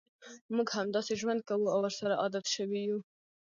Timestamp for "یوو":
2.87-3.01